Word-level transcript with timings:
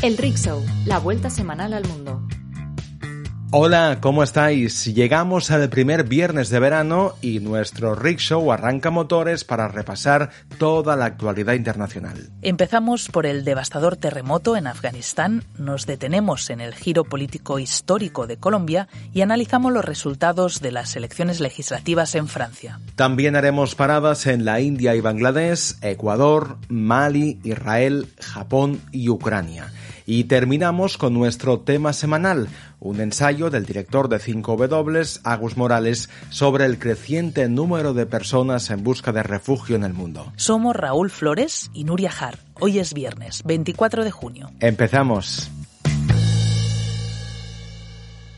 El 0.00 0.16
Rick 0.16 0.38
la 0.86 1.00
vuelta 1.00 1.28
semanal 1.28 1.74
al 1.74 1.84
mundo. 1.84 2.22
Hola, 3.50 3.98
¿cómo 4.00 4.22
estáis? 4.22 4.84
Llegamos 4.84 5.50
al 5.50 5.68
primer 5.70 6.04
viernes 6.04 6.50
de 6.50 6.60
verano 6.60 7.14
y 7.20 7.40
nuestro 7.40 7.94
Rickshow 7.96 8.52
arranca 8.52 8.90
motores 8.90 9.42
para 9.42 9.66
repasar 9.66 10.30
toda 10.58 10.94
la 10.94 11.06
actualidad 11.06 11.54
internacional. 11.54 12.28
Empezamos 12.42 13.08
por 13.08 13.26
el 13.26 13.44
devastador 13.44 13.96
terremoto 13.96 14.56
en 14.56 14.68
Afganistán, 14.68 15.44
nos 15.56 15.86
detenemos 15.86 16.50
en 16.50 16.60
el 16.60 16.74
giro 16.74 17.04
político 17.04 17.58
histórico 17.58 18.26
de 18.28 18.36
Colombia 18.36 18.86
y 19.12 19.22
analizamos 19.22 19.72
los 19.72 19.84
resultados 19.84 20.60
de 20.60 20.70
las 20.70 20.94
elecciones 20.94 21.40
legislativas 21.40 22.14
en 22.14 22.28
Francia. 22.28 22.78
También 22.94 23.34
haremos 23.34 23.74
paradas 23.74 24.26
en 24.26 24.44
la 24.44 24.60
India 24.60 24.94
y 24.94 25.00
Bangladesh, 25.00 25.76
Ecuador, 25.80 26.58
Mali, 26.68 27.40
Israel, 27.42 28.08
Japón 28.20 28.80
y 28.92 29.08
Ucrania. 29.08 29.72
Y 30.10 30.24
terminamos 30.24 30.96
con 30.96 31.12
nuestro 31.12 31.60
tema 31.60 31.92
semanal, 31.92 32.48
un 32.80 33.02
ensayo 33.02 33.50
del 33.50 33.66
director 33.66 34.08
de 34.08 34.16
5W, 34.16 35.20
Agus 35.22 35.58
Morales, 35.58 36.08
sobre 36.30 36.64
el 36.64 36.78
creciente 36.78 37.46
número 37.50 37.92
de 37.92 38.06
personas 38.06 38.70
en 38.70 38.82
busca 38.82 39.12
de 39.12 39.22
refugio 39.22 39.76
en 39.76 39.84
el 39.84 39.92
mundo. 39.92 40.32
Somos 40.36 40.74
Raúl 40.74 41.10
Flores 41.10 41.70
y 41.74 41.84
Nuria 41.84 42.10
Har. 42.18 42.38
Hoy 42.58 42.78
es 42.78 42.94
viernes, 42.94 43.42
24 43.44 44.02
de 44.02 44.10
junio. 44.10 44.50
Empezamos. 44.60 45.50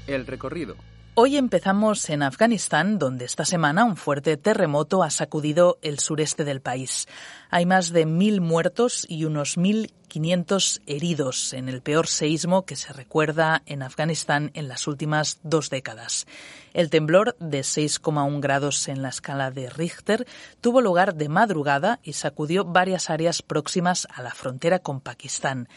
El 0.09 0.27
recorrido. 0.27 0.75
Hoy 1.15 1.37
empezamos 1.37 2.09
en 2.09 2.23
Afganistán, 2.23 3.01
donde 3.01 3.25
esta 3.25 3.45
semana 3.45 3.85
un 3.85 3.97
fuerte 3.97 4.37
terremoto 4.37 5.03
ha 5.03 5.11
sacudido 5.11 5.79
el 5.83 5.99
sureste 5.99 6.45
del 6.45 6.61
país. 6.61 7.09
Hay 7.51 7.67
más 7.67 7.91
de 7.91 8.07
mil 8.07 8.41
muertos 8.41 9.07
y 9.09 9.25
unos 9.25 9.59
mil 9.59 9.93
500 10.07 10.83
heridos 10.87 11.53
en 11.53 11.69
el 11.69 11.83
peor 11.83 12.07
seísmo 12.07 12.65
que 12.65 12.77
se 12.77 12.93
recuerda 12.93 13.63
en 13.67 13.83
Afganistán 13.83 14.53
en 14.55 14.69
las 14.69 14.87
últimas 14.87 15.41
dos 15.43 15.69
décadas. 15.69 16.27
El 16.75 16.91
temblor 16.91 17.37
de 17.41 17.61
6,1 17.61 18.41
grados 18.41 18.87
en 18.87 19.03
la 19.03 19.09
escala 19.09 19.51
de 19.51 19.69
Richter 19.69 20.29
tuvo 20.61 20.81
lugar 20.81 21.17
de 21.17 21.29
madrugada 21.29 21.99
y 22.05 22.13
sacudió 22.13 22.65
varias 22.65 23.11
áreas 23.11 23.43
próximas 23.43 24.07
a 24.15 24.23
la 24.23 24.31
frontera 24.31 24.79
con 24.79 25.01
Pakistán. 25.01 25.69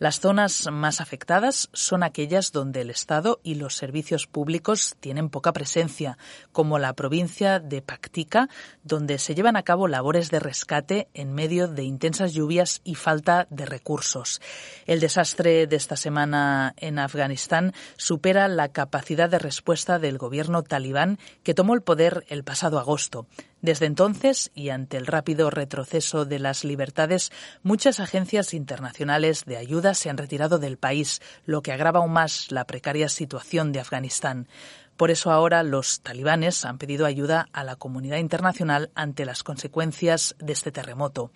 Las 0.00 0.18
zonas 0.18 0.66
más 0.72 1.02
afectadas 1.02 1.68
son 1.74 2.02
aquellas 2.02 2.52
donde 2.52 2.80
el 2.80 2.88
Estado 2.88 3.38
y 3.42 3.56
los 3.56 3.76
servicios 3.76 4.26
públicos 4.26 4.96
tienen 4.98 5.28
poca 5.28 5.52
presencia, 5.52 6.16
como 6.52 6.78
la 6.78 6.94
provincia 6.94 7.60
de 7.60 7.82
Paktika, 7.82 8.48
donde 8.82 9.18
se 9.18 9.34
llevan 9.34 9.56
a 9.56 9.62
cabo 9.62 9.88
labores 9.88 10.30
de 10.30 10.40
rescate 10.40 11.08
en 11.12 11.34
medio 11.34 11.68
de 11.68 11.82
intensas 11.82 12.32
lluvias 12.32 12.80
y 12.82 12.94
falta 12.94 13.46
de 13.50 13.66
recursos. 13.66 14.40
El 14.86 15.00
desastre 15.00 15.66
de 15.66 15.76
esta 15.76 15.96
semana 15.96 16.72
en 16.78 16.98
Afganistán 16.98 17.74
supera 17.98 18.48
la 18.48 18.68
capacidad 18.68 19.28
de 19.28 19.38
respuesta 19.38 19.98
del 19.98 20.16
gobierno 20.16 20.62
talibán 20.62 21.18
que 21.42 21.52
tomó 21.52 21.74
el 21.74 21.82
poder 21.82 22.24
el 22.30 22.42
pasado 22.42 22.78
agosto. 22.78 23.26
Desde 23.62 23.86
entonces, 23.86 24.50
y 24.54 24.70
ante 24.70 24.96
el 24.96 25.06
rápido 25.06 25.50
retroceso 25.50 26.24
de 26.24 26.38
las 26.38 26.64
libertades, 26.64 27.30
muchas 27.62 28.00
agencias 28.00 28.54
internacionales 28.54 29.44
de 29.44 29.58
ayuda 29.58 29.92
se 29.92 30.08
han 30.08 30.16
retirado 30.16 30.58
del 30.58 30.78
país, 30.78 31.20
lo 31.44 31.60
que 31.60 31.72
agrava 31.72 32.00
aún 32.00 32.12
más 32.12 32.50
la 32.50 32.64
precaria 32.64 33.10
situación 33.10 33.72
de 33.72 33.80
Afganistán. 33.80 34.48
Por 34.96 35.10
eso 35.10 35.30
ahora 35.30 35.62
los 35.62 36.00
talibanes 36.00 36.64
han 36.64 36.78
pedido 36.78 37.04
ayuda 37.04 37.48
a 37.52 37.64
la 37.64 37.76
comunidad 37.76 38.18
internacional 38.18 38.90
ante 38.94 39.24
las 39.24 39.42
consecuencias 39.42 40.36
de 40.38 40.52
este 40.52 40.72
terremoto. 40.72 41.30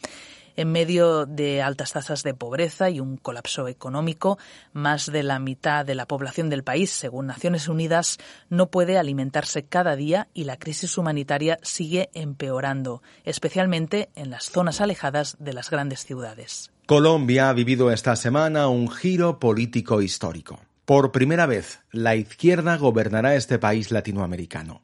En 0.56 0.70
medio 0.70 1.27
de 1.27 1.62
altas 1.62 1.92
tasas 1.92 2.22
de 2.22 2.33
pobreza 2.33 2.88
y 2.88 3.00
un 3.00 3.16
colapso 3.16 3.66
económico, 3.66 4.38
más 4.72 5.10
de 5.10 5.22
la 5.25 5.38
mitad 5.38 5.84
de 5.84 5.97
la 5.97 6.06
población 6.06 6.48
del 6.48 6.62
país, 6.62 6.91
según 6.91 7.26
Naciones 7.26 7.69
Unidas, 7.69 8.19
no 8.50 8.70
puede 8.70 8.97
alimentarse 8.97 9.65
cada 9.65 9.97
día 9.97 10.28
y 10.32 10.44
la 10.44 10.56
crisis 10.56 10.97
humanitaria 10.97 11.59
sigue 11.62 12.10
empeorando, 12.15 13.03
especialmente 13.25 14.10
en 14.15 14.31
las 14.31 14.50
zonas 14.50 14.81
alejadas 14.81 15.37
de 15.41 15.53
las 15.53 15.70
grandes 15.70 16.04
ciudades. 16.04 16.71
Colombia 16.86 17.48
ha 17.48 17.53
vivido 17.53 17.91
esta 17.91 18.15
semana 18.15 18.69
un 18.69 18.91
giro 18.91 19.38
político 19.38 20.03
histórico. 20.03 20.60
Por 20.84 21.12
primera 21.12 21.47
vez, 21.47 21.81
la 21.93 22.15
izquierda 22.15 22.77
gobernará 22.77 23.37
este 23.37 23.59
país 23.59 23.91
latinoamericano. 23.91 24.83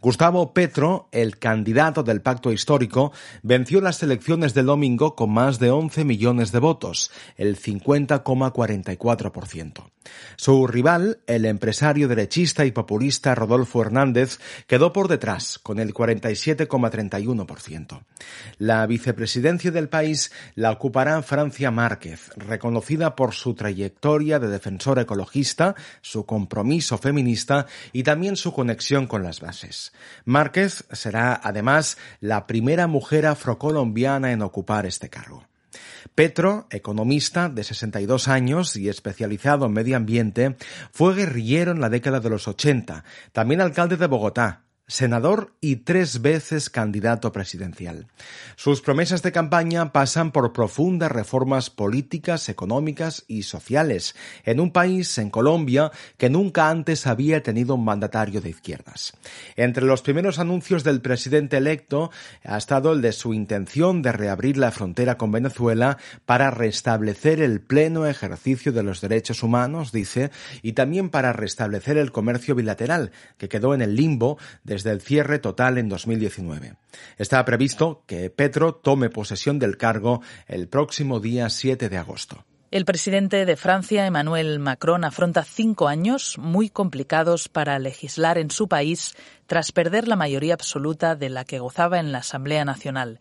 Gustavo 0.00 0.54
Petro, 0.54 1.08
el 1.12 1.38
candidato 1.38 2.02
del 2.02 2.22
pacto 2.22 2.50
histórico, 2.52 3.12
venció 3.42 3.80
las 3.80 4.02
elecciones 4.02 4.52
del 4.54 4.66
domingo 4.66 5.14
con 5.16 5.32
más 5.32 5.58
de 5.58 5.70
11 5.70 6.04
millones 6.04 6.52
de 6.52 6.58
votos, 6.60 7.10
el 7.36 7.58
50,44%. 7.58 9.90
Su 10.36 10.66
rival, 10.66 11.20
el 11.26 11.44
empresario 11.44 12.08
derechista 12.08 12.64
y 12.64 12.72
populista 12.72 13.34
Rodolfo 13.34 13.82
Hernández, 13.82 14.38
quedó 14.66 14.94
por 14.94 15.08
detrás, 15.08 15.58
con 15.58 15.78
el 15.78 15.92
47,31%. 15.92 18.02
La 18.56 18.86
vicepresidencia 18.86 19.70
del 19.70 19.90
país 19.90 20.32
la 20.54 20.70
ocupará 20.70 21.20
Francia 21.22 21.70
Márquez, 21.70 22.30
reconocida 22.36 23.14
por 23.14 23.34
su 23.34 23.52
trayectoria 23.54 24.38
de 24.38 24.48
defensor 24.48 24.98
ecologista, 24.98 25.39
su 26.00 26.26
compromiso 26.26 26.98
feminista 26.98 27.66
y 27.92 28.02
también 28.02 28.36
su 28.36 28.52
conexión 28.52 29.06
con 29.06 29.22
las 29.22 29.40
bases. 29.40 29.92
Márquez 30.24 30.84
será 30.92 31.40
además 31.42 31.98
la 32.20 32.46
primera 32.46 32.86
mujer 32.86 33.26
afrocolombiana 33.26 34.32
en 34.32 34.42
ocupar 34.42 34.86
este 34.86 35.08
cargo. 35.08 35.44
Petro, 36.14 36.66
economista 36.70 37.48
de 37.48 37.64
62 37.64 38.28
años 38.28 38.76
y 38.76 38.88
especializado 38.88 39.66
en 39.66 39.72
medio 39.72 39.96
ambiente, 39.96 40.56
fue 40.92 41.14
guerrillero 41.14 41.72
en 41.72 41.80
la 41.80 41.88
década 41.88 42.20
de 42.20 42.30
los 42.30 42.48
80, 42.48 43.04
también 43.32 43.60
alcalde 43.60 43.96
de 43.96 44.06
Bogotá, 44.06 44.64
senador 44.90 45.52
y 45.60 45.76
tres 45.76 46.20
veces 46.20 46.68
candidato 46.68 47.30
presidencial. 47.30 48.08
Sus 48.56 48.80
promesas 48.80 49.22
de 49.22 49.30
campaña 49.30 49.92
pasan 49.92 50.32
por 50.32 50.52
profundas 50.52 51.12
reformas 51.12 51.70
políticas, 51.70 52.48
económicas 52.48 53.24
y 53.28 53.44
sociales 53.44 54.16
en 54.44 54.58
un 54.58 54.72
país, 54.72 55.16
en 55.18 55.30
Colombia, 55.30 55.92
que 56.18 56.28
nunca 56.28 56.70
antes 56.70 57.06
había 57.06 57.40
tenido 57.42 57.76
un 57.76 57.84
mandatario 57.84 58.40
de 58.40 58.50
izquierdas. 58.50 59.12
Entre 59.54 59.84
los 59.84 60.02
primeros 60.02 60.40
anuncios 60.40 60.82
del 60.82 61.00
presidente 61.00 61.58
electo 61.58 62.10
ha 62.44 62.58
estado 62.58 62.92
el 62.92 63.00
de 63.00 63.12
su 63.12 63.32
intención 63.32 64.02
de 64.02 64.10
reabrir 64.10 64.56
la 64.56 64.72
frontera 64.72 65.16
con 65.16 65.30
Venezuela 65.30 65.98
para 66.26 66.50
restablecer 66.50 67.40
el 67.40 67.60
pleno 67.60 68.06
ejercicio 68.06 68.72
de 68.72 68.82
los 68.82 69.00
derechos 69.00 69.44
humanos, 69.44 69.92
dice, 69.92 70.32
y 70.62 70.72
también 70.72 71.10
para 71.10 71.32
restablecer 71.32 71.96
el 71.96 72.10
comercio 72.10 72.56
bilateral, 72.56 73.12
que 73.38 73.48
quedó 73.48 73.72
en 73.72 73.82
el 73.82 73.94
limbo 73.94 74.36
desde 74.64 74.79
desde 74.82 74.92
el 74.92 75.02
cierre 75.02 75.38
total 75.38 75.76
en 75.76 75.90
2019. 75.90 76.74
Está 77.18 77.44
previsto 77.44 78.02
que 78.06 78.30
Petro 78.30 78.74
tome 78.74 79.10
posesión 79.10 79.58
del 79.58 79.76
cargo 79.76 80.22
el 80.46 80.68
próximo 80.68 81.20
día 81.20 81.50
7 81.50 81.90
de 81.90 81.98
agosto. 81.98 82.46
El 82.70 82.86
presidente 82.86 83.44
de 83.44 83.56
Francia, 83.56 84.06
Emmanuel 84.06 84.58
Macron, 84.58 85.04
afronta 85.04 85.44
cinco 85.44 85.88
años 85.88 86.38
muy 86.38 86.70
complicados 86.70 87.48
para 87.48 87.78
legislar 87.78 88.38
en 88.38 88.50
su 88.50 88.68
país 88.68 89.16
tras 89.46 89.70
perder 89.70 90.08
la 90.08 90.16
mayoría 90.16 90.54
absoluta 90.54 91.14
de 91.14 91.28
la 91.28 91.44
que 91.44 91.58
gozaba 91.58 91.98
en 91.98 92.12
la 92.12 92.18
Asamblea 92.18 92.64
Nacional. 92.64 93.18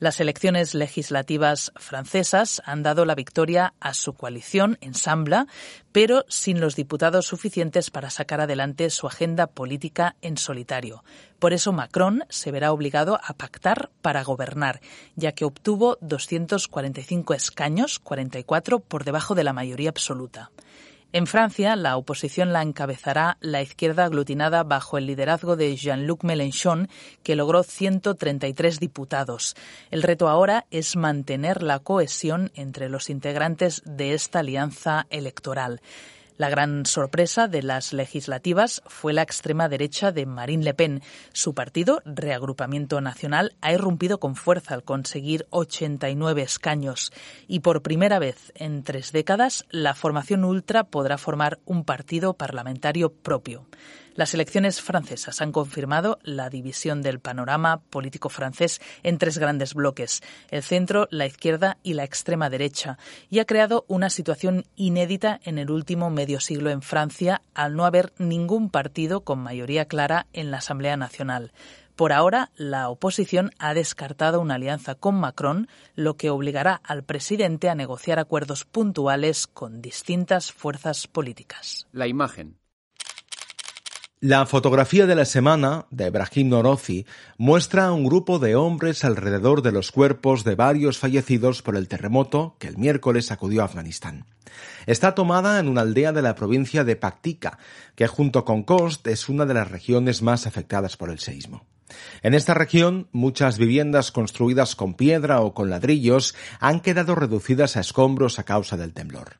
Las 0.00 0.18
elecciones 0.18 0.74
legislativas 0.74 1.72
francesas 1.76 2.62
han 2.64 2.82
dado 2.82 3.04
la 3.04 3.14
victoria 3.14 3.74
a 3.80 3.92
su 3.92 4.14
coalición, 4.14 4.78
Ensambla, 4.80 5.46
pero 5.92 6.24
sin 6.26 6.58
los 6.58 6.74
diputados 6.74 7.26
suficientes 7.26 7.90
para 7.90 8.08
sacar 8.08 8.40
adelante 8.40 8.88
su 8.88 9.06
agenda 9.06 9.46
política 9.46 10.16
en 10.22 10.38
solitario. 10.38 11.04
Por 11.38 11.52
eso 11.52 11.72
Macron 11.72 12.24
se 12.30 12.50
verá 12.50 12.72
obligado 12.72 13.20
a 13.22 13.34
pactar 13.34 13.90
para 14.00 14.24
gobernar, 14.24 14.80
ya 15.16 15.32
que 15.32 15.44
obtuvo 15.44 15.98
245 16.00 17.34
escaños, 17.34 17.98
44 17.98 18.80
por 18.80 19.04
debajo 19.04 19.34
de 19.34 19.44
la 19.44 19.52
mayoría 19.52 19.90
absoluta. 19.90 20.50
En 21.12 21.26
Francia, 21.26 21.74
la 21.74 21.96
oposición 21.96 22.52
la 22.52 22.62
encabezará 22.62 23.36
la 23.40 23.62
izquierda 23.62 24.04
aglutinada 24.04 24.62
bajo 24.62 24.96
el 24.96 25.06
liderazgo 25.06 25.56
de 25.56 25.74
Jean-Luc 25.74 26.22
Mélenchon, 26.22 26.88
que 27.24 27.34
logró 27.34 27.64
133 27.64 28.78
diputados. 28.78 29.56
El 29.90 30.04
reto 30.04 30.28
ahora 30.28 30.66
es 30.70 30.94
mantener 30.94 31.64
la 31.64 31.80
cohesión 31.80 32.52
entre 32.54 32.88
los 32.88 33.10
integrantes 33.10 33.82
de 33.84 34.14
esta 34.14 34.38
alianza 34.38 35.08
electoral. 35.10 35.80
La 36.40 36.48
gran 36.48 36.86
sorpresa 36.86 37.48
de 37.48 37.62
las 37.62 37.92
legislativas 37.92 38.80
fue 38.86 39.12
la 39.12 39.20
extrema 39.20 39.68
derecha 39.68 40.10
de 40.10 40.24
Marine 40.24 40.64
Le 40.64 40.72
Pen. 40.72 41.02
Su 41.34 41.52
partido, 41.54 42.00
Reagrupamiento 42.06 43.02
Nacional, 43.02 43.56
ha 43.60 43.74
irrumpido 43.74 44.20
con 44.20 44.36
fuerza 44.36 44.72
al 44.72 44.82
conseguir 44.82 45.46
89 45.50 46.40
escaños. 46.40 47.12
Y 47.46 47.60
por 47.60 47.82
primera 47.82 48.18
vez 48.18 48.52
en 48.54 48.84
tres 48.84 49.12
décadas, 49.12 49.66
la 49.68 49.92
formación 49.92 50.46
ultra 50.46 50.84
podrá 50.84 51.18
formar 51.18 51.58
un 51.66 51.84
partido 51.84 52.32
parlamentario 52.32 53.12
propio. 53.12 53.66
Las 54.20 54.34
elecciones 54.34 54.82
francesas 54.82 55.40
han 55.40 55.50
confirmado 55.50 56.18
la 56.22 56.50
división 56.50 57.00
del 57.00 57.20
panorama 57.20 57.80
político 57.88 58.28
francés 58.28 58.78
en 59.02 59.16
tres 59.16 59.38
grandes 59.38 59.72
bloques, 59.72 60.20
el 60.50 60.62
centro, 60.62 61.08
la 61.10 61.24
izquierda 61.24 61.78
y 61.82 61.94
la 61.94 62.04
extrema 62.04 62.50
derecha, 62.50 62.98
y 63.30 63.38
ha 63.38 63.46
creado 63.46 63.86
una 63.88 64.10
situación 64.10 64.66
inédita 64.76 65.40
en 65.42 65.56
el 65.56 65.70
último 65.70 66.10
medio 66.10 66.38
siglo 66.38 66.68
en 66.68 66.82
Francia 66.82 67.40
al 67.54 67.74
no 67.74 67.86
haber 67.86 68.12
ningún 68.18 68.68
partido 68.68 69.22
con 69.22 69.38
mayoría 69.38 69.86
clara 69.86 70.26
en 70.34 70.50
la 70.50 70.58
Asamblea 70.58 70.98
Nacional. 70.98 71.54
Por 71.96 72.12
ahora, 72.12 72.50
la 72.56 72.90
oposición 72.90 73.52
ha 73.58 73.72
descartado 73.72 74.42
una 74.42 74.56
alianza 74.56 74.96
con 74.96 75.14
Macron, 75.14 75.66
lo 75.94 76.18
que 76.18 76.28
obligará 76.28 76.74
al 76.84 77.04
presidente 77.04 77.70
a 77.70 77.74
negociar 77.74 78.18
acuerdos 78.18 78.66
puntuales 78.66 79.46
con 79.46 79.80
distintas 79.80 80.52
fuerzas 80.52 81.06
políticas. 81.06 81.88
La 81.92 82.06
imagen. 82.06 82.59
La 84.22 84.44
fotografía 84.44 85.06
de 85.06 85.14
la 85.14 85.24
semana 85.24 85.86
de 85.90 86.10
Brahim 86.10 86.50
Norozi 86.50 87.06
muestra 87.38 87.86
a 87.86 87.92
un 87.92 88.04
grupo 88.04 88.38
de 88.38 88.54
hombres 88.54 89.02
alrededor 89.02 89.62
de 89.62 89.72
los 89.72 89.92
cuerpos 89.92 90.44
de 90.44 90.56
varios 90.56 90.98
fallecidos 90.98 91.62
por 91.62 91.74
el 91.74 91.88
terremoto 91.88 92.54
que 92.58 92.68
el 92.68 92.76
miércoles 92.76 93.24
sacudió 93.24 93.62
a 93.62 93.64
Afganistán. 93.64 94.26
Está 94.84 95.14
tomada 95.14 95.58
en 95.58 95.68
una 95.68 95.80
aldea 95.80 96.12
de 96.12 96.20
la 96.20 96.34
provincia 96.34 96.84
de 96.84 96.96
Paktika, 96.96 97.58
que 97.94 98.08
junto 98.08 98.44
con 98.44 98.62
Khost 98.62 99.06
es 99.06 99.30
una 99.30 99.46
de 99.46 99.54
las 99.54 99.70
regiones 99.70 100.20
más 100.20 100.46
afectadas 100.46 100.98
por 100.98 101.08
el 101.08 101.18
seísmo. 101.18 101.64
En 102.20 102.34
esta 102.34 102.52
región, 102.52 103.08
muchas 103.12 103.56
viviendas 103.56 104.12
construidas 104.12 104.76
con 104.76 104.92
piedra 104.92 105.40
o 105.40 105.54
con 105.54 105.70
ladrillos 105.70 106.34
han 106.60 106.80
quedado 106.80 107.14
reducidas 107.14 107.78
a 107.78 107.80
escombros 107.80 108.38
a 108.38 108.42
causa 108.42 108.76
del 108.76 108.92
temblor. 108.92 109.38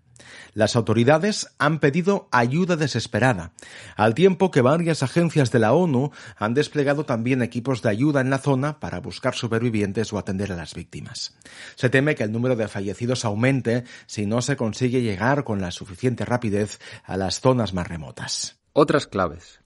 Las 0.54 0.76
autoridades 0.76 1.48
han 1.58 1.78
pedido 1.78 2.28
ayuda 2.30 2.76
desesperada, 2.76 3.52
al 3.96 4.14
tiempo 4.14 4.50
que 4.50 4.62
varias 4.62 5.02
agencias 5.02 5.50
de 5.50 5.58
la 5.58 5.72
ONU 5.72 6.10
han 6.36 6.54
desplegado 6.54 7.04
también 7.04 7.42
equipos 7.42 7.82
de 7.82 7.90
ayuda 7.90 8.20
en 8.20 8.30
la 8.30 8.38
zona 8.38 8.80
para 8.80 9.00
buscar 9.00 9.34
supervivientes 9.34 10.12
o 10.12 10.18
atender 10.18 10.52
a 10.52 10.56
las 10.56 10.74
víctimas. 10.74 11.36
Se 11.76 11.90
teme 11.90 12.14
que 12.14 12.24
el 12.24 12.32
número 12.32 12.56
de 12.56 12.68
fallecidos 12.68 13.24
aumente 13.24 13.84
si 14.06 14.26
no 14.26 14.42
se 14.42 14.56
consigue 14.56 15.02
llegar 15.02 15.44
con 15.44 15.60
la 15.60 15.70
suficiente 15.70 16.24
rapidez 16.24 16.78
a 17.04 17.16
las 17.16 17.40
zonas 17.40 17.74
más 17.74 17.88
remotas. 17.88 18.58
Otras 18.72 19.06
claves. 19.06 19.60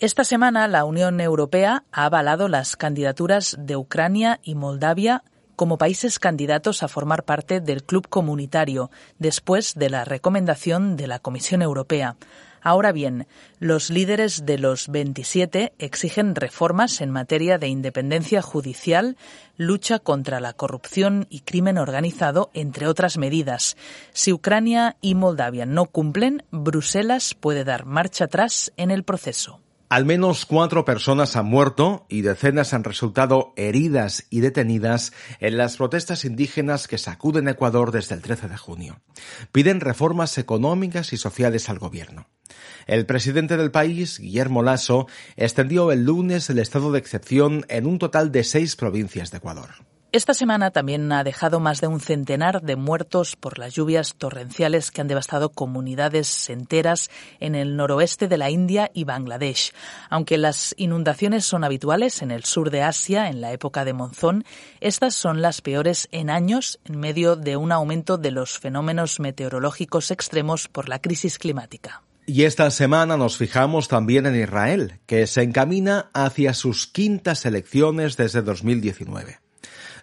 Esta 0.00 0.24
semana 0.24 0.66
la 0.66 0.86
Unión 0.86 1.20
Europea 1.20 1.84
ha 1.92 2.06
avalado 2.06 2.48
las 2.48 2.76
candidaturas 2.76 3.56
de 3.58 3.76
Ucrania 3.76 4.40
y 4.42 4.54
Moldavia 4.54 5.24
como 5.60 5.76
países 5.76 6.18
candidatos 6.18 6.82
a 6.82 6.88
formar 6.88 7.24
parte 7.24 7.60
del 7.60 7.82
club 7.84 8.08
comunitario, 8.08 8.90
después 9.18 9.74
de 9.74 9.90
la 9.90 10.06
recomendación 10.06 10.96
de 10.96 11.06
la 11.06 11.18
Comisión 11.18 11.60
Europea. 11.60 12.16
Ahora 12.62 12.92
bien, 12.92 13.26
los 13.58 13.90
líderes 13.90 14.46
de 14.46 14.56
los 14.56 14.88
27 14.88 15.74
exigen 15.78 16.34
reformas 16.34 17.02
en 17.02 17.10
materia 17.10 17.58
de 17.58 17.68
independencia 17.68 18.40
judicial, 18.40 19.18
lucha 19.58 19.98
contra 19.98 20.40
la 20.40 20.54
corrupción 20.54 21.26
y 21.28 21.40
crimen 21.40 21.76
organizado, 21.76 22.48
entre 22.54 22.86
otras 22.86 23.18
medidas. 23.18 23.76
Si 24.14 24.32
Ucrania 24.32 24.96
y 25.02 25.14
Moldavia 25.14 25.66
no 25.66 25.84
cumplen, 25.84 26.42
Bruselas 26.50 27.34
puede 27.34 27.64
dar 27.64 27.84
marcha 27.84 28.24
atrás 28.24 28.72
en 28.78 28.90
el 28.90 29.04
proceso. 29.04 29.60
Al 29.90 30.04
menos 30.04 30.46
cuatro 30.46 30.84
personas 30.84 31.34
han 31.34 31.46
muerto 31.46 32.06
y 32.08 32.22
decenas 32.22 32.74
han 32.74 32.84
resultado 32.84 33.52
heridas 33.56 34.24
y 34.30 34.38
detenidas 34.38 35.12
en 35.40 35.56
las 35.56 35.78
protestas 35.78 36.24
indígenas 36.24 36.86
que 36.86 36.96
sacuden 36.96 37.48
Ecuador 37.48 37.90
desde 37.90 38.14
el 38.14 38.22
13 38.22 38.46
de 38.46 38.56
junio. 38.56 39.00
Piden 39.50 39.80
reformas 39.80 40.38
económicas 40.38 41.12
y 41.12 41.16
sociales 41.16 41.68
al 41.68 41.80
gobierno. 41.80 42.28
El 42.86 43.04
presidente 43.04 43.56
del 43.56 43.72
país, 43.72 44.20
Guillermo 44.20 44.62
Lasso, 44.62 45.08
extendió 45.34 45.90
el 45.90 46.04
lunes 46.04 46.48
el 46.50 46.60
estado 46.60 46.92
de 46.92 47.00
excepción 47.00 47.66
en 47.68 47.86
un 47.86 47.98
total 47.98 48.30
de 48.30 48.44
seis 48.44 48.76
provincias 48.76 49.32
de 49.32 49.38
Ecuador. 49.38 49.70
Esta 50.12 50.34
semana 50.34 50.72
también 50.72 51.12
ha 51.12 51.22
dejado 51.22 51.60
más 51.60 51.80
de 51.80 51.86
un 51.86 52.00
centenar 52.00 52.62
de 52.62 52.74
muertos 52.74 53.36
por 53.36 53.60
las 53.60 53.74
lluvias 53.74 54.16
torrenciales 54.16 54.90
que 54.90 55.00
han 55.00 55.06
devastado 55.06 55.50
comunidades 55.50 56.50
enteras 56.50 57.12
en 57.38 57.54
el 57.54 57.76
noroeste 57.76 58.26
de 58.26 58.36
la 58.36 58.50
India 58.50 58.90
y 58.92 59.04
Bangladesh. 59.04 59.72
Aunque 60.08 60.36
las 60.36 60.74
inundaciones 60.76 61.44
son 61.44 61.62
habituales 61.62 62.22
en 62.22 62.32
el 62.32 62.42
sur 62.42 62.70
de 62.70 62.82
Asia 62.82 63.28
en 63.28 63.40
la 63.40 63.52
época 63.52 63.84
de 63.84 63.92
monzón, 63.92 64.44
estas 64.80 65.14
son 65.14 65.42
las 65.42 65.60
peores 65.60 66.08
en 66.10 66.28
años 66.28 66.80
en 66.86 66.98
medio 66.98 67.36
de 67.36 67.56
un 67.56 67.70
aumento 67.70 68.18
de 68.18 68.32
los 68.32 68.58
fenómenos 68.58 69.20
meteorológicos 69.20 70.10
extremos 70.10 70.66
por 70.66 70.88
la 70.88 71.00
crisis 71.00 71.38
climática. 71.38 72.02
Y 72.26 72.42
esta 72.42 72.68
semana 72.72 73.16
nos 73.16 73.36
fijamos 73.36 73.86
también 73.86 74.26
en 74.26 74.34
Israel, 74.34 74.98
que 75.06 75.28
se 75.28 75.42
encamina 75.42 76.10
hacia 76.14 76.52
sus 76.52 76.88
quintas 76.88 77.46
elecciones 77.46 78.16
desde 78.16 78.42
2019. 78.42 79.38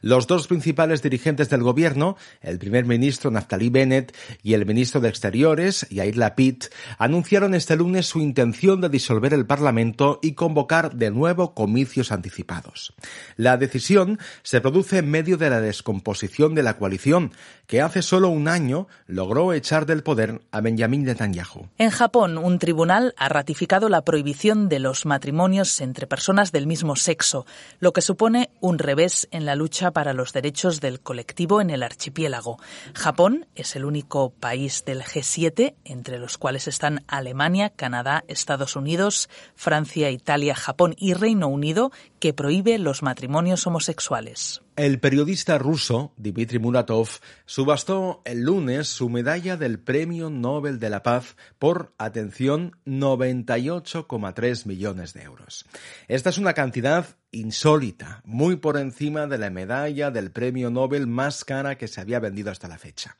Los 0.02 0.28
dos 0.28 0.48
principales 0.48 1.02
dirigentes 1.02 1.50
del 1.50 1.64
gobierno, 1.64 2.18
el 2.42 2.60
primer 2.60 2.86
ministro 2.86 3.32
Naftali 3.32 3.70
Bennett 3.70 4.16
y 4.44 4.54
el 4.54 4.66
ministro 4.66 5.02
de 5.02 5.10
Exteriores, 5.10 5.88
Yair 5.90 6.18
Lapid, 6.18 6.64
anunciaron 6.98 7.56
este 7.56 7.76
lunes 7.76 8.06
su 8.06 8.20
intención 8.20 8.82
de 8.82 8.90
disolver 8.90 9.34
el 9.34 9.46
Parlamento 9.46 10.20
y 10.22 10.34
convocar 10.34 10.96
de 10.96 11.12
nuevo 11.12 11.54
comicios 11.54 12.12
anticipados. 12.12 12.94
La 13.36 13.58
decisión 13.58 14.20
se 14.44 14.62
produce 14.62 15.00
en 15.00 15.10
medio 15.10 15.38
de 15.38 15.50
la 15.50 15.62
descomposición 15.62 16.56
de 16.56 16.64
la 16.64 16.78
coalición, 16.78 17.32
que 17.66 17.82
hace 17.82 18.02
solo 18.02 18.30
un 18.30 18.48
año 18.48 18.88
logró 19.08 19.54
echar 19.54 19.86
del 19.86 20.04
poder 20.04 20.42
a 20.52 20.62
Benjamin 20.62 21.04
Netanyahu. 21.04 21.68
En 21.78 21.90
Japón, 21.90 22.38
un 22.38 22.60
tribunal 22.60 23.14
ha 23.18 23.30
ratificado 23.30 23.90
la 23.90 24.04
prohibición 24.04 24.70
de 24.70 24.80
los 24.80 25.06
matrimonios 25.06 25.82
entre 25.82 26.08
personas 26.08 26.52
del 26.52 26.68
mismo 26.68 26.96
sexo, 26.96 27.46
lo 27.80 27.94
que 27.94 28.02
supone 28.02 28.50
un 28.62 28.80
revés 28.80 29.28
en 29.32 29.46
la 29.46 29.56
lucha 29.56 29.87
para 29.92 30.14
los 30.14 30.34
derechos 30.34 30.82
del 30.82 31.00
colectivo 31.00 31.62
en 31.62 31.70
el 31.70 31.84
archipiélago. 31.84 32.60
Japón 32.94 33.48
es 33.56 33.76
el 33.76 33.86
único 33.86 34.32
país 34.32 34.84
del 34.86 35.04
G7, 35.04 35.76
entre 35.86 36.20
los 36.20 36.38
cuales 36.38 36.68
están 36.68 37.04
Alemania, 37.08 37.70
Canadá, 37.70 38.24
Estados 38.28 38.76
Unidos, 38.76 39.30
Francia, 39.56 40.10
Italia, 40.12 40.56
Japón 40.56 40.96
y 40.98 41.14
Reino 41.14 41.48
Unido, 41.48 41.92
que 42.20 42.34
prohíbe 42.34 42.78
los 42.78 43.04
matrimonios 43.04 43.66
homosexuales. 43.68 44.62
El 44.76 45.00
periodista 45.00 45.58
ruso 45.58 46.14
Dmitry 46.18 46.60
Muratov 46.60 47.10
subastó 47.46 48.22
el 48.26 48.42
lunes 48.42 48.88
su 48.88 49.10
medalla 49.10 49.58
del 49.58 49.80
Premio 49.80 50.30
Nobel 50.30 50.80
de 50.80 50.90
la 50.90 51.02
Paz 51.02 51.36
por, 51.58 51.94
atención, 51.98 52.78
98,3 52.86 54.66
millones 54.68 55.14
de 55.14 55.24
euros. 55.24 55.66
Esta 56.08 56.30
es 56.30 56.38
una 56.38 56.54
cantidad 56.54 57.08
insólita, 57.32 58.22
muy 58.24 58.56
por 58.58 58.78
encima 58.78 59.28
de 59.28 59.38
la 59.38 59.50
medalla 59.50 60.12
del 60.12 60.32
Premio 60.32 60.70
Nobel 60.70 61.08
más 61.08 61.44
cara 61.44 61.78
que 61.78 61.88
se 61.88 62.02
había 62.02 62.20
vendido 62.20 62.52
hasta 62.52 62.68
la 62.68 62.78
fecha. 62.78 63.18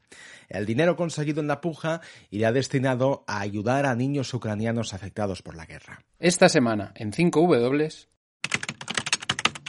El 0.50 0.66
dinero 0.66 0.96
conseguido 0.96 1.42
en 1.42 1.48
la 1.48 1.60
puja 1.60 2.02
irá 2.30 2.52
destinado 2.52 3.24
a 3.28 3.42
ayudar 3.42 3.86
a 3.86 3.96
niños 3.96 4.34
ucranianos 4.34 4.94
afectados 4.94 5.42
por 5.42 5.56
la 5.56 5.66
guerra. 5.66 6.04
Esta 6.20 6.50
semana, 6.50 6.94
en 6.96 7.12
5W, 7.12 8.08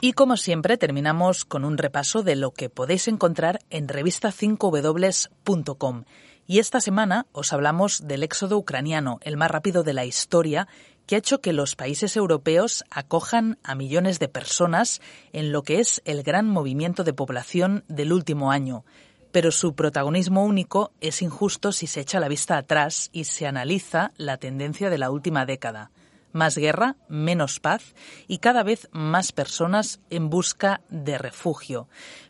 y 0.01 0.13
como 0.13 0.37
siempre 0.37 0.77
terminamos 0.77 1.45
con 1.45 1.65
un 1.65 1.77
repaso 1.77 2.23
de 2.23 2.37
lo 2.37 2.53
que 2.53 2.71
podéis 2.71 3.09
encontrar 3.09 3.61
en 3.71 3.89
revista5w.com. 3.89 6.05
Y 6.47 6.61
esta 6.61 6.81
semana 6.81 7.27
os 7.33 7.53
hablamos 7.53 8.07
del 8.07 8.23
éxodo 8.23 8.57
ucraniano, 8.57 9.19
el 9.23 9.37
más 9.37 9.51
rápido 9.51 9.83
de 9.83 9.95
la 9.95 10.05
historia, 10.05 10.69
que 11.07 11.17
ha 11.17 11.19
hecho 11.19 11.41
que 11.41 11.53
los 11.53 11.75
países 11.75 12.17
europeos 12.17 12.85
acojan 12.91 13.59
a 13.63 13.75
millones 13.75 14.19
de 14.19 14.29
personas 14.29 15.01
en 15.33 15.53
lo 15.53 15.63
que 15.63 15.81
es 15.81 16.01
el 16.05 16.23
gran 16.23 16.49
movimiento 16.49 17.03
de 17.03 17.13
población 17.13 17.85
del 17.89 18.13
último 18.13 18.51
año. 18.51 18.85
Pero 19.33 19.51
su 19.51 19.75
protagonismo 19.75 20.45
único 20.45 20.93
es 21.01 21.23
injusto 21.23 21.73
si 21.73 21.87
se 21.87 22.01
echa 22.01 22.21
la 22.21 22.29
vista 22.29 22.57
atrás 22.57 23.11
y 23.13 23.25
se 23.25 23.47
analiza 23.47 24.13
la 24.17 24.39
tendencia 24.39 24.91
de 24.91 24.99
la 24.99 25.11
última 25.11 25.45
década 25.45 25.91
más 26.33 26.57
guerra, 26.57 26.97
menos 27.09 27.61
paz 27.61 27.95
y 28.27 28.39
cada 28.39 28.63
vez 28.63 28.89
más 28.93 29.33
personas 29.33 30.01
en 30.11 30.31
busca 30.31 30.81
de 30.89 31.19
refugio. 31.19 31.89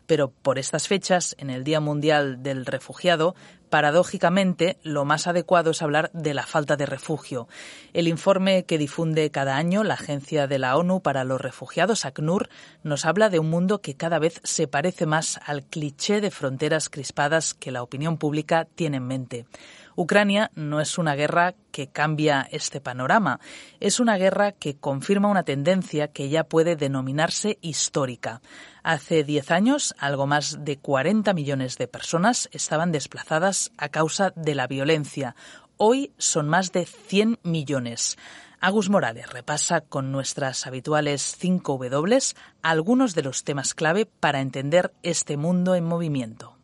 Pero 0.09 0.31
por 0.31 0.57
estas 0.57 0.87
fechas, 0.87 1.35
en 1.37 1.51
el 1.51 1.63
Día 1.63 1.79
Mundial 1.79 2.41
del 2.41 2.65
Refugiado, 2.65 3.35
paradójicamente 3.69 4.79
lo 4.81 5.05
más 5.05 5.27
adecuado 5.27 5.69
es 5.69 5.83
hablar 5.83 6.09
de 6.13 6.33
la 6.33 6.47
falta 6.47 6.75
de 6.77 6.87
refugio. 6.87 7.47
El 7.93 8.07
informe 8.07 8.65
que 8.65 8.79
difunde 8.79 9.29
cada 9.29 9.55
año 9.55 9.83
la 9.83 9.93
Agencia 9.93 10.47
de 10.47 10.57
la 10.57 10.75
ONU 10.77 11.03
para 11.03 11.25
los 11.25 11.39
Refugiados, 11.39 12.05
ACNUR, 12.05 12.49
nos 12.81 13.05
habla 13.05 13.29
de 13.29 13.37
un 13.37 13.51
mundo 13.51 13.81
que 13.81 13.93
cada 13.93 14.17
vez 14.17 14.41
se 14.43 14.67
parece 14.67 15.05
más 15.05 15.39
al 15.45 15.63
cliché 15.63 16.21
de 16.21 16.31
fronteras 16.31 16.89
crispadas 16.89 17.53
que 17.53 17.71
la 17.71 17.83
opinión 17.83 18.17
pública 18.17 18.65
tiene 18.65 18.97
en 18.97 19.05
mente. 19.05 19.45
Ucrania 19.95 20.49
no 20.55 20.79
es 20.79 20.97
una 20.97 21.13
guerra 21.13 21.55
que 21.71 21.87
cambia 21.87 22.47
este 22.51 22.79
panorama, 22.79 23.41
es 23.81 23.99
una 23.99 24.17
guerra 24.17 24.53
que 24.53 24.77
confirma 24.77 25.27
una 25.27 25.43
tendencia 25.43 26.07
que 26.07 26.29
ya 26.29 26.45
puede 26.45 26.77
denominarse 26.77 27.57
histórica. 27.59 28.41
Hace 28.83 29.23
diez 29.23 29.51
años, 29.51 29.93
algo 29.99 30.25
más 30.25 30.63
de 30.63 30.77
40 30.77 31.33
millones 31.33 31.77
de 31.77 31.87
personas 31.87 32.49
estaban 32.51 32.91
desplazadas 32.91 33.71
a 33.77 33.89
causa 33.89 34.31
de 34.35 34.55
la 34.55 34.67
violencia. 34.67 35.35
Hoy 35.77 36.13
son 36.17 36.47
más 36.47 36.71
de 36.71 36.85
100 36.85 37.39
millones. 37.43 38.17
Agus 38.61 38.89
Morales 38.89 39.31
repasa 39.31 39.81
con 39.81 40.11
nuestras 40.11 40.67
habituales 40.67 41.35
5 41.37 41.77
W 41.77 42.19
algunos 42.61 43.15
de 43.15 43.23
los 43.23 43.43
temas 43.43 43.73
clave 43.73 44.05
para 44.05 44.41
entender 44.41 44.93
este 45.03 45.37
mundo 45.37 45.75
en 45.75 45.85
movimiento. 45.85 46.57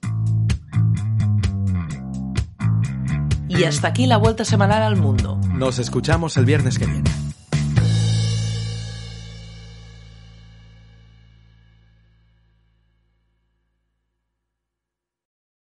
Y 3.48 3.64
hasta 3.64 3.88
aquí 3.88 4.06
la 4.06 4.18
vuelta 4.18 4.44
semanal 4.44 4.84
al 4.84 4.98
mundo. 4.98 5.40
Nos 5.54 5.80
escuchamos 5.80 6.36
el 6.36 6.46
viernes 6.46 6.78
que 6.78 6.86
viene. 6.86 7.25